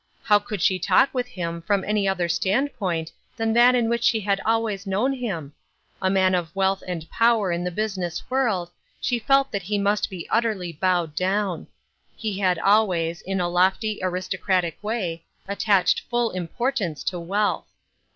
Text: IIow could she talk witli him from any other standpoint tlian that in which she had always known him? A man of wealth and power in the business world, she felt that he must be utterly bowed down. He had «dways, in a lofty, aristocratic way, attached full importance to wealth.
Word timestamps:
IIow 0.27 0.43
could 0.43 0.63
she 0.63 0.79
talk 0.79 1.11
witli 1.13 1.27
him 1.27 1.61
from 1.61 1.83
any 1.83 2.07
other 2.07 2.27
standpoint 2.27 3.11
tlian 3.37 3.53
that 3.53 3.75
in 3.75 3.87
which 3.87 4.01
she 4.01 4.21
had 4.21 4.41
always 4.43 4.87
known 4.87 5.13
him? 5.13 5.53
A 6.01 6.09
man 6.09 6.33
of 6.33 6.49
wealth 6.55 6.81
and 6.87 7.07
power 7.11 7.51
in 7.51 7.63
the 7.63 7.69
business 7.69 8.23
world, 8.27 8.71
she 8.99 9.19
felt 9.19 9.51
that 9.51 9.61
he 9.61 9.77
must 9.77 10.09
be 10.09 10.27
utterly 10.31 10.71
bowed 10.73 11.13
down. 11.13 11.67
He 12.17 12.39
had 12.39 12.57
«dways, 12.57 13.21
in 13.27 13.39
a 13.39 13.47
lofty, 13.47 13.99
aristocratic 14.01 14.83
way, 14.83 15.23
attached 15.47 15.99
full 16.09 16.31
importance 16.31 17.03
to 17.03 17.19
wealth. 17.19 17.67